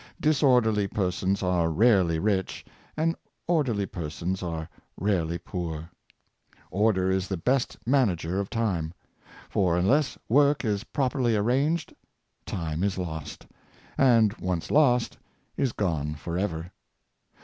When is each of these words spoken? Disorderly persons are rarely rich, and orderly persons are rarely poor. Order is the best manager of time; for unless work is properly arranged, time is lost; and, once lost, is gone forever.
Disorderly 0.19 0.87
persons 0.87 1.43
are 1.43 1.69
rarely 1.69 2.17
rich, 2.17 2.65
and 2.97 3.15
orderly 3.45 3.85
persons 3.85 4.41
are 4.41 4.67
rarely 4.97 5.37
poor. 5.37 5.91
Order 6.71 7.11
is 7.11 7.27
the 7.27 7.37
best 7.37 7.77
manager 7.85 8.39
of 8.39 8.49
time; 8.49 8.95
for 9.47 9.77
unless 9.77 10.17
work 10.27 10.65
is 10.65 10.83
properly 10.85 11.35
arranged, 11.35 11.93
time 12.47 12.83
is 12.83 12.97
lost; 12.97 13.45
and, 13.95 14.33
once 14.39 14.71
lost, 14.71 15.19
is 15.55 15.71
gone 15.71 16.15
forever. 16.15 16.71